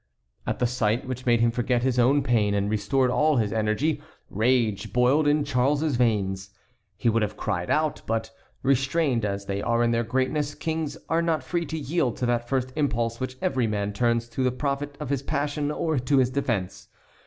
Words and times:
At 0.47 0.57
the 0.57 0.65
sight, 0.65 1.07
which 1.07 1.27
made 1.27 1.41
him 1.41 1.51
forget 1.51 1.83
his 1.83 1.99
own 1.99 2.23
pain 2.23 2.55
and 2.55 2.71
restored 2.71 3.11
all 3.11 3.35
his 3.35 3.53
energy, 3.53 4.01
rage 4.31 4.91
boiled 4.91 5.27
in 5.27 5.43
Charles's 5.43 5.95
veins. 5.95 6.49
He 6.97 7.07
would 7.07 7.21
have 7.21 7.37
cried 7.37 7.69
out; 7.69 8.01
but, 8.07 8.31
restrained 8.63 9.23
as 9.25 9.45
they 9.45 9.61
are 9.61 9.83
in 9.83 9.91
their 9.91 10.01
greatness, 10.03 10.55
kings 10.55 10.97
are 11.07 11.21
not 11.21 11.43
free 11.43 11.67
to 11.67 11.77
yield 11.77 12.17
to 12.17 12.25
that 12.25 12.49
first 12.49 12.73
impulse 12.75 13.19
which 13.19 13.37
every 13.43 13.67
man 13.67 13.93
turns 13.93 14.27
to 14.29 14.43
the 14.43 14.51
profit 14.51 14.97
of 14.99 15.11
his 15.11 15.21
passion 15.21 15.69
or 15.69 15.99
to 15.99 16.17
his 16.17 16.31
defence. 16.31 16.87